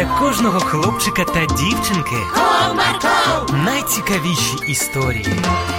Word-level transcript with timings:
для 0.00 0.18
кожного 0.18 0.60
хлопчика 0.60 1.24
та 1.24 1.46
дівчинки 1.46 2.16
Comarco, 2.34 3.64
найцікавіші 3.64 4.56
історії. 4.68 5.26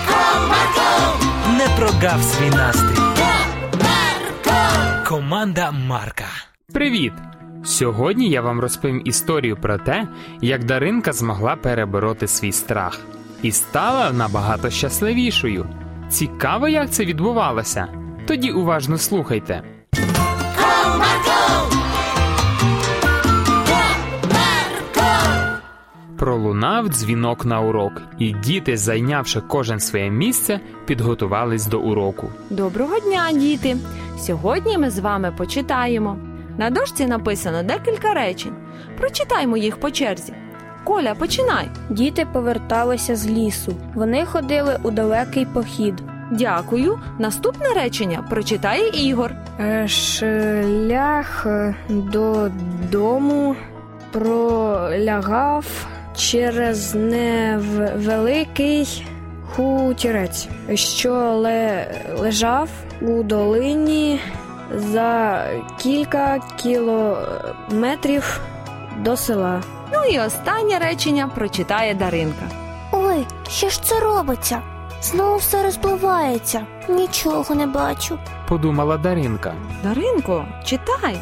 Comarco, 0.07 1.57
Не 1.57 1.67
прогав 1.77 2.23
свій 2.23 2.49
настрій. 2.49 3.01
Comarco. 3.01 5.07
Команда 5.07 5.71
Марка. 5.71 6.25
Привіт! 6.73 7.13
Сьогодні 7.65 8.29
я 8.29 8.41
вам 8.41 8.59
розповім 8.59 9.01
історію 9.05 9.57
про 9.57 9.77
те, 9.77 10.07
як 10.41 10.63
Даринка 10.63 11.13
змогла 11.13 11.55
перебороти 11.55 12.27
свій 12.27 12.51
страх 12.51 12.99
і 13.41 13.51
стала 13.51 14.11
набагато 14.11 14.69
щасливішою. 14.69 15.65
Цікаво, 16.09 16.67
як 16.67 16.89
це 16.89 17.05
відбувалося. 17.05 17.87
Тоді 18.27 18.51
уважно 18.51 18.97
слухайте. 18.97 19.63
Пролунав 26.21 26.87
дзвінок 26.87 27.45
на 27.45 27.61
урок, 27.61 28.01
і 28.19 28.31
діти, 28.31 28.77
зайнявши 28.77 29.41
кожен 29.47 29.79
своє 29.79 30.09
місце, 30.09 30.59
підготувались 30.85 31.67
до 31.67 31.79
уроку. 31.79 32.29
Доброго 32.49 32.99
дня, 32.99 33.31
діти! 33.31 33.77
Сьогодні 34.19 34.77
ми 34.77 34.89
з 34.89 34.99
вами 34.99 35.33
почитаємо. 35.37 36.17
На 36.57 36.69
дошці 36.69 37.05
написано 37.05 37.63
декілька 37.63 38.13
речень. 38.13 38.53
Прочитаймо 38.97 39.57
їх 39.57 39.77
по 39.77 39.91
черзі. 39.91 40.33
Коля, 40.83 41.15
починай. 41.15 41.69
Діти 41.89 42.27
поверталися 42.33 43.15
з 43.15 43.27
лісу. 43.27 43.75
Вони 43.95 44.25
ходили 44.25 44.79
у 44.83 44.91
далекий 44.91 45.45
похід. 45.45 45.93
Дякую. 46.31 46.99
Наступне 47.19 47.73
речення 47.75 48.23
прочитає 48.29 48.89
Ігор. 48.89 49.31
Е, 49.59 49.87
Шлях 49.87 51.47
додому 51.89 53.55
пролягав 54.11 55.65
через 56.29 56.95
невеликий 56.95 59.05
хутірець, 59.55 60.47
що 60.73 61.11
ле- 61.13 61.85
лежав 62.19 62.69
у 63.01 63.23
долині 63.23 64.19
за 64.75 65.43
кілька 65.79 66.39
кілометрів 66.57 68.41
до 68.99 69.17
села. 69.17 69.61
Ну 69.93 70.03
і 70.05 70.19
останнє 70.19 70.79
речення 70.79 71.27
прочитає 71.35 71.93
Даринка. 71.93 72.45
Ой, 72.91 73.25
що 73.49 73.69
ж 73.69 73.83
це 73.83 73.99
робиться? 73.99 74.61
Знову 75.01 75.37
все 75.37 75.63
розпливається. 75.63 76.61
Нічого 76.89 77.55
не 77.55 77.67
бачу. 77.67 78.17
Подумала 78.49 78.97
Даринка. 78.97 79.53
Даринко, 79.83 80.45
читай. 80.65 81.17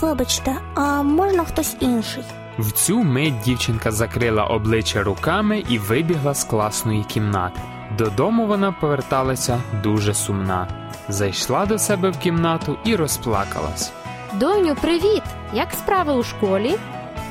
Вибачте, 0.00 0.56
а 0.74 1.02
можна 1.02 1.44
хтось 1.44 1.76
інший? 1.80 2.24
В 2.58 2.72
цю 2.72 3.04
мить 3.04 3.40
дівчинка 3.40 3.90
закрила 3.90 4.44
обличчя 4.44 5.02
руками 5.02 5.64
і 5.68 5.78
вибігла 5.78 6.34
з 6.34 6.44
класної 6.44 7.04
кімнати. 7.04 7.60
Додому 7.98 8.46
вона 8.46 8.72
поверталася 8.72 9.60
дуже 9.82 10.14
сумна. 10.14 10.68
Зайшла 11.08 11.66
до 11.66 11.78
себе 11.78 12.10
в 12.10 12.18
кімнату 12.18 12.76
і 12.84 12.96
розплакалась. 12.96 13.92
Доню, 14.32 14.74
привіт! 14.74 15.22
Як 15.52 15.72
справи 15.72 16.12
у 16.12 16.22
школі? 16.22 16.74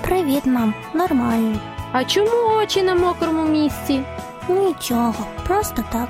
Привіт, 0.02 0.46
мам, 0.46 0.74
нормально. 0.94 1.60
А 1.92 2.04
чому 2.04 2.58
очі 2.64 2.82
на 2.84 2.96
мокрому 2.96 3.46
місці? 3.46 4.02
Нічого, 4.50 5.26
просто 5.48 5.84
так. 5.92 6.10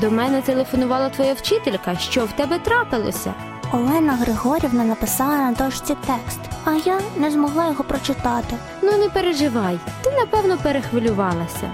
До 0.00 0.10
мене 0.10 0.42
телефонувала 0.42 1.08
твоя 1.08 1.34
вчителька. 1.34 1.96
Що 1.96 2.24
в 2.24 2.32
тебе 2.32 2.58
трапилося? 2.58 3.34
Олена 3.72 4.12
Григорівна 4.12 4.84
написала 4.84 5.36
на 5.36 5.52
дошці 5.52 5.96
текст, 6.06 6.40
а 6.68 6.74
я 6.74 7.00
не 7.16 7.30
змогла 7.30 7.66
його 7.66 7.84
прочитати. 7.84 8.56
Ну 8.82 8.98
не 8.98 9.08
переживай, 9.08 9.78
ти 10.02 10.10
напевно 10.10 10.56
перехвилювалася. 10.62 11.70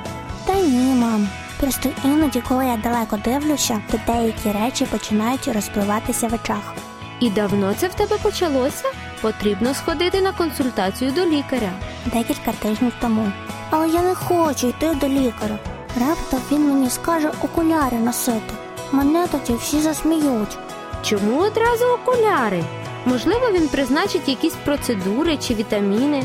Та 0.46 0.54
ні, 0.54 0.94
мам. 0.94 1.28
Просто 1.60 1.88
іноді, 2.04 2.42
коли 2.48 2.66
я 2.66 2.76
далеко 2.76 3.18
дивлюся, 3.24 3.80
то 3.90 3.98
деякі 4.06 4.52
речі 4.52 4.84
починають 4.84 5.48
розпливатися 5.48 6.28
в 6.28 6.34
очах. 6.34 6.74
І 7.20 7.30
давно 7.30 7.74
це 7.74 7.88
в 7.88 7.94
тебе 7.94 8.18
почалося? 8.22 8.84
Потрібно 9.20 9.74
сходити 9.74 10.20
на 10.20 10.32
консультацію 10.32 11.12
до 11.12 11.26
лікаря. 11.26 11.70
Декілька 12.04 12.52
тижнів 12.52 12.92
тому. 13.00 13.32
Але 13.70 13.88
я 13.88 14.02
не 14.02 14.14
хочу 14.14 14.68
йти 14.68 14.94
до 14.94 15.08
лікаря. 15.08 15.58
Раптом 16.00 16.40
він 16.52 16.68
мені 16.68 16.90
скаже 16.90 17.30
окуляри 17.42 17.96
носити. 17.96 18.54
Мене 18.92 19.26
тоді 19.26 19.58
всі 19.58 19.80
засміють. 19.80 20.58
Чому 21.02 21.40
одразу 21.40 21.84
окуляри? 21.84 22.64
Можливо, 23.06 23.50
він 23.52 23.68
призначить 23.68 24.28
якісь 24.28 24.54
процедури 24.64 25.36
чи 25.36 25.54
вітаміни. 25.54 26.22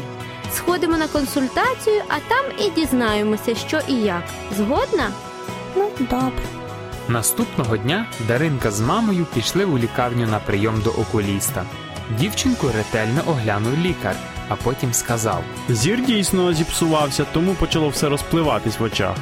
Сходимо 0.54 0.98
на 0.98 1.08
консультацію, 1.08 2.02
а 2.08 2.14
там 2.30 2.46
і 2.68 2.70
дізнаємося, 2.82 3.56
що 3.56 3.80
і 3.88 3.94
як. 3.94 4.24
Згодна? 4.58 5.10
Ну, 5.76 5.90
добре. 6.00 6.44
Наступного 7.08 7.78
дня 7.78 8.06
Даринка 8.28 8.72
з 8.72 8.82
мамою 8.82 9.26
пішли 9.34 9.66
у 9.66 9.78
лікарню 9.78 10.28
на 10.28 10.40
прийом 10.40 10.82
до 10.82 10.90
окуліста. 10.90 11.64
Дівчинку 12.20 12.68
ретельно 12.76 13.22
оглянув 13.28 13.74
лікар, 13.78 14.16
а 14.50 14.56
потім 14.56 14.94
сказав: 14.94 15.44
Зір 15.70 16.06
дійсно 16.06 16.54
зіпсувався, 16.54 17.26
тому 17.34 17.54
почало 17.54 17.90
все 17.90 18.10
розпливатись 18.10 18.80
в 18.80 18.84
очах. 18.84 19.16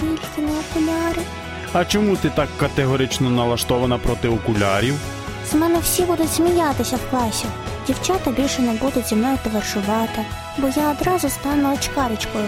Тільки 0.00 0.12
не 0.38 0.52
окуляри. 0.58 1.22
А 1.72 1.84
чому 1.84 2.16
ти 2.16 2.30
так 2.30 2.48
категорично 2.60 3.30
налаштована 3.30 3.98
проти 3.98 4.28
окулярів? 4.28 4.94
З 5.50 5.54
мене 5.54 5.78
всі 5.78 6.02
будуть 6.02 6.32
сміятися 6.32 6.96
в 6.96 7.10
класі. 7.10 7.46
Дівчата 7.86 8.30
більше 8.30 8.62
не 8.62 8.72
будуть 8.72 9.06
зі 9.08 9.14
мною 9.14 9.38
товаришувати, 9.44 10.24
бо 10.58 10.68
я 10.76 10.90
одразу 10.90 11.28
стану 11.28 11.74
очкаречкою. 11.74 12.44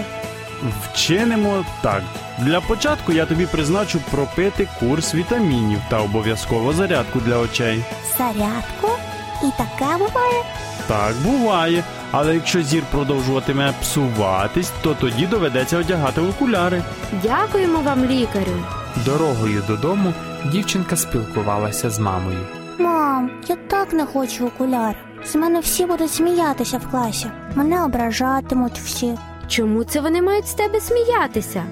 Вчинимо 0.82 1.64
так. 1.82 2.02
Для 2.38 2.60
початку 2.60 3.12
я 3.12 3.26
тобі 3.26 3.46
призначу 3.46 4.00
пропити 4.10 4.68
курс 4.80 5.14
вітамінів 5.14 5.78
та 5.90 5.98
обов'язково 5.98 6.72
зарядку 6.72 7.20
для 7.20 7.38
очей. 7.38 7.84
Зарядку? 8.18 8.88
І 9.42 9.46
таке 9.58 9.92
буває? 9.98 10.42
Так 10.86 11.14
буває, 11.24 11.84
але 12.10 12.34
якщо 12.34 12.62
зір 12.62 12.82
продовжуватиме 12.90 13.72
псуватись, 13.80 14.72
то 14.82 14.94
тоді 14.94 15.26
доведеться 15.26 15.78
одягати 15.78 16.20
окуляри. 16.20 16.82
Дякуємо 17.22 17.80
вам, 17.80 18.04
лікарю. 18.04 18.64
Дорогою 19.04 19.62
додому 19.66 20.14
дівчинка 20.44 20.96
спілкувалася 20.96 21.90
з 21.90 21.98
мамою. 21.98 22.38
Мам, 22.78 23.30
я 23.48 23.56
так 23.56 23.92
не 23.92 24.06
хочу 24.06 24.46
окуляри. 24.46 24.96
З 25.24 25.34
мене 25.34 25.60
всі 25.60 25.86
будуть 25.86 26.12
сміятися 26.12 26.78
в 26.78 26.90
класі. 26.90 27.26
Мене 27.54 27.84
ображатимуть 27.84 28.78
всі. 28.78 29.18
Чому 29.48 29.84
це 29.84 30.00
вони 30.00 30.22
мають 30.22 30.48
з 30.48 30.54
тебе 30.54 30.80
сміятися? 30.80 31.64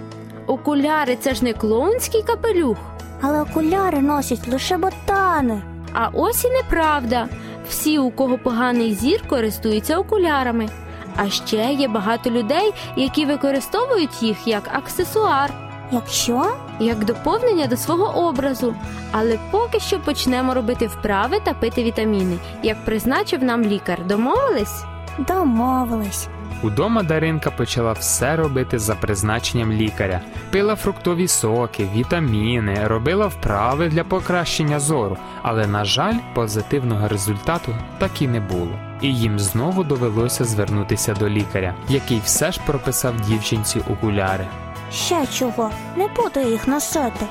Окуляри 0.47 1.17
це 1.17 1.35
ж 1.35 1.45
не 1.45 1.53
клоунський 1.53 2.23
капелюх. 2.23 2.77
Але 3.21 3.43
окуляри 3.43 3.99
носять 3.99 4.49
лише 4.49 4.77
ботани. 4.77 5.63
А 5.93 6.09
ось 6.13 6.45
і 6.45 6.51
неправда. 6.51 7.29
Всі, 7.69 7.99
у 7.99 8.11
кого 8.11 8.39
поганий 8.39 8.95
зір, 8.95 9.29
користуються 9.29 9.99
окулярами. 9.99 10.69
А 11.17 11.31
ще 11.31 11.73
є 11.73 11.89
багато 11.89 12.31
людей, 12.31 12.75
які 12.97 13.27
використовують 13.27 14.23
їх 14.23 14.47
як 14.47 14.71
аксесуар, 14.73 15.55
Якщо 15.93 16.47
як 16.81 17.05
доповнення 17.05 17.67
до 17.67 17.77
свого 17.77 18.29
образу. 18.29 18.75
Але 19.13 19.39
поки 19.51 19.81
що 19.81 19.99
почнемо 20.01 20.55
робити 20.55 20.87
вправи 20.87 21.41
та 21.45 21.55
пити 21.55 21.85
вітаміни, 21.85 22.37
як 22.63 22.85
призначив 22.85 23.45
нам 23.45 23.63
лікар. 23.63 24.07
Домовились? 24.07 24.85
домовились. 25.19 26.29
Удома 26.63 27.03
Даринка 27.03 27.51
почала 27.51 27.93
все 27.93 28.37
робити 28.37 28.79
за 28.79 28.95
призначенням 28.95 29.73
лікаря: 29.73 30.21
пила 30.51 30.77
фруктові 30.77 31.29
соки, 31.29 31.89
вітаміни, 31.95 32.87
робила 32.87 33.27
вправи 33.27 33.89
для 33.89 34.05
покращення 34.05 34.81
зору, 34.81 35.17
але, 35.43 35.67
на 35.67 35.85
жаль, 35.85 36.15
позитивного 36.35 37.09
результату 37.09 37.75
так 37.99 38.23
і 38.23 38.29
не 38.29 38.41
було. 38.41 38.79
І 39.01 39.15
їм 39.15 39.39
знову 39.39 39.85
довелося 39.85 40.45
звернутися 40.45 41.15
до 41.15 41.29
лікаря, 41.29 41.75
який 41.89 42.21
все 42.25 42.53
ж 42.53 42.61
прописав 42.67 43.21
дівчинці 43.21 43.81
окуляри. 43.91 44.47
Ще 44.95 45.27
чого, 45.27 45.71
не 45.97 46.09
буду 46.09 46.41
їх 46.41 46.69
носити. 46.69 47.27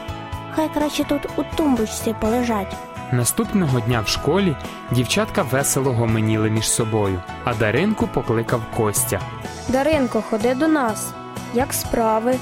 Хай 0.55 0.69
краще 0.73 1.03
тут 1.03 1.21
у 1.35 1.43
тумбочці 1.55 2.15
полежать. 2.19 2.75
Наступного 3.11 3.79
дня 3.79 4.01
в 4.01 4.07
школі 4.07 4.55
дівчатка 4.91 5.41
весело 5.41 5.91
гомоніли 5.93 6.49
між 6.49 6.69
собою, 6.69 7.21
а 7.43 7.53
Даринку 7.53 8.07
покликав 8.07 8.61
Костя. 8.77 9.19
Даринко, 9.67 10.23
ходи 10.29 10.53
до 10.55 10.67
нас. 10.67 11.11
Як 11.53 11.73
справи? 11.73 12.35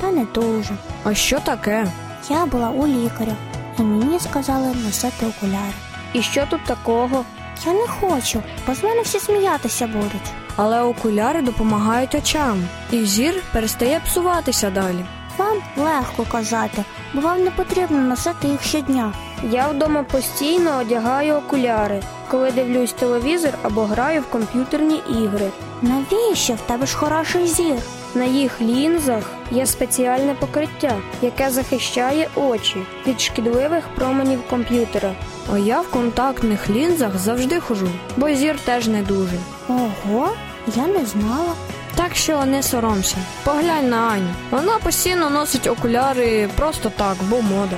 Та 0.00 0.10
не 0.10 0.24
дуже. 0.34 0.74
А 1.04 1.14
що 1.14 1.40
таке? 1.40 1.86
Я 2.30 2.46
була 2.46 2.70
у 2.70 2.86
лікаря, 2.86 3.32
і 3.78 3.82
мені 3.82 4.20
сказали 4.20 4.66
носити 4.84 5.26
окуляри. 5.26 5.72
І 6.12 6.22
що 6.22 6.46
тут 6.50 6.64
такого? 6.64 7.24
Я 7.66 7.72
не 7.72 7.86
хочу, 7.86 8.42
бо 8.66 8.74
з 8.74 8.82
мене 8.82 9.02
всі 9.02 9.18
сміятися 9.20 9.86
будуть. 9.86 10.32
Але 10.56 10.82
окуляри 10.82 11.42
допомагають 11.42 12.14
очам, 12.14 12.64
і 12.90 13.04
зір 13.04 13.42
перестає 13.52 14.00
псуватися 14.04 14.70
далі. 14.70 15.04
Вам 15.38 15.56
легко 15.76 16.24
казати, 16.32 16.84
бо 17.14 17.20
вам 17.20 17.44
не 17.44 17.50
потрібно 17.50 17.98
носити 17.98 18.48
їх 18.48 18.62
щодня. 18.62 19.12
Я 19.50 19.68
вдома 19.68 20.02
постійно 20.02 20.78
одягаю 20.80 21.34
окуляри. 21.34 22.02
коли 22.30 22.50
дивлюсь 22.50 22.92
телевізор 22.92 23.52
або 23.62 23.82
граю 23.84 24.20
в 24.20 24.26
комп'ютерні 24.26 24.96
ігри. 24.96 25.50
Навіщо 25.82 26.54
в 26.54 26.60
тебе 26.60 26.86
ж 26.86 26.96
хороший 26.96 27.46
зір? 27.46 27.76
На 28.14 28.24
їх 28.24 28.60
лінзах 28.60 29.22
є 29.50 29.66
спеціальне 29.66 30.34
покриття, 30.34 30.96
яке 31.22 31.50
захищає 31.50 32.28
очі 32.34 32.76
від 33.06 33.20
шкідливих 33.20 33.84
променів 33.94 34.42
комп'ютера. 34.50 35.12
А 35.52 35.58
я 35.58 35.80
в 35.80 35.90
контактних 35.90 36.70
лінзах 36.70 37.18
завжди 37.18 37.60
хожу, 37.60 37.88
бо 38.16 38.30
зір 38.30 38.58
теж 38.64 38.88
не 38.88 39.02
дуже. 39.02 39.36
Ого, 39.68 40.28
я 40.76 40.86
не 40.86 41.06
знала. 41.06 41.52
Так 41.94 42.16
що 42.16 42.44
не 42.44 42.62
соромся. 42.62 43.16
Поглянь 43.44 43.88
на 43.88 43.96
Аню. 43.96 44.28
Вона 44.50 44.78
постійно 44.78 45.30
носить 45.30 45.66
окуляри 45.66 46.48
просто 46.56 46.92
так, 46.96 47.16
бо 47.28 47.42
мода. 47.42 47.76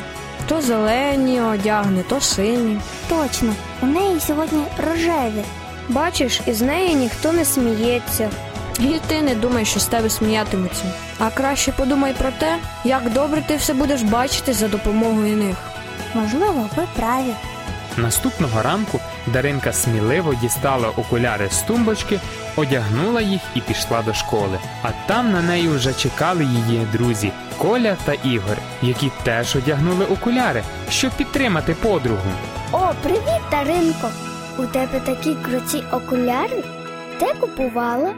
То 0.48 0.60
зелені 0.60 1.40
одягне, 1.40 2.02
то 2.08 2.20
сині. 2.20 2.80
Точно, 3.08 3.54
у 3.82 3.86
неї 3.86 4.20
сьогодні 4.20 4.62
рожеві. 4.88 5.44
Бачиш, 5.88 6.40
із 6.46 6.62
неї 6.62 6.94
ніхто 6.94 7.32
не 7.32 7.44
сміється. 7.44 8.30
І 8.78 9.00
ти 9.06 9.22
не 9.22 9.34
думай, 9.34 9.64
що 9.64 9.80
з 9.80 9.86
тебе 9.86 10.10
сміятимуться. 10.10 10.84
А 11.19 11.30
краще 11.30 11.72
подумай 11.72 12.12
про 12.12 12.30
те, 12.38 12.56
як 12.84 13.12
добре 13.12 13.42
ти 13.46 13.56
все 13.56 13.75
будеш 13.75 14.02
бачити 14.02 14.52
за 14.52 14.69
допомогою 14.69 15.36
них. 15.36 15.56
Можливо, 16.14 16.70
ви 16.76 16.82
праві. 16.96 17.34
Наступного 17.96 18.62
ранку 18.62 19.00
Даринка 19.26 19.72
сміливо 19.72 20.34
дістала 20.34 20.88
окуляри 20.88 21.48
з 21.50 21.58
тумбочки, 21.62 22.20
одягнула 22.56 23.20
їх 23.20 23.40
і 23.54 23.60
пішла 23.60 24.02
до 24.02 24.14
школи. 24.14 24.58
А 24.82 24.88
там 25.06 25.32
на 25.32 25.42
неї 25.42 25.69
вже 25.69 25.92
чекали 25.94 26.44
її 26.44 26.86
друзі 26.92 27.32
Коля 27.58 27.96
та 28.04 28.12
Ігор, 28.12 28.56
які 28.82 29.10
теж 29.22 29.56
одягнули 29.56 30.04
окуляри, 30.04 30.62
щоб 30.90 31.10
підтримати 31.10 31.75
подругу. 31.75 32.30
О, 32.72 32.90
привіт, 33.02 33.42
Даринко! 33.50 34.08
У 34.58 34.62
тебе 34.66 35.00
такі 35.00 35.34
круті 35.34 35.84
окуляри? 35.92 36.64
Де 37.20 37.34
купувала? 37.34 38.14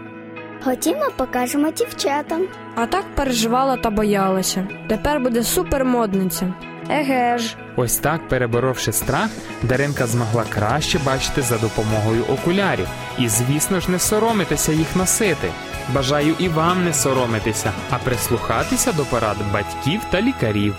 Ходімо, 0.64 1.06
покажемо 1.16 1.70
дівчатам. 1.70 2.42
А 2.74 2.86
так 2.86 3.04
переживала 3.14 3.76
та 3.76 3.90
боялася. 3.90 4.68
Тепер 4.88 5.20
буде 5.20 5.42
супермодниця. 5.42 6.54
Еге 6.90 7.38
ж. 7.38 7.56
Ось 7.76 7.96
так, 7.96 8.28
переборовши 8.28 8.92
страх, 8.92 9.28
Даринка 9.62 10.06
змогла 10.06 10.44
краще 10.48 10.98
бачити 10.98 11.42
за 11.42 11.58
допомогою 11.58 12.24
окулярів 12.24 12.88
і, 13.18 13.28
звісно 13.28 13.80
ж, 13.80 13.90
не 13.90 13.98
соромитися 13.98 14.72
їх 14.72 14.96
носити. 14.96 15.48
Бажаю 15.94 16.34
і 16.38 16.48
вам 16.48 16.84
не 16.84 16.92
соромитися, 16.94 17.72
а 17.90 17.98
прислухатися 17.98 18.92
до 18.92 19.04
порад 19.04 19.36
батьків 19.52 20.00
та 20.10 20.22
лікарів. 20.22 20.74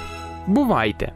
Бувайте! 0.48 1.14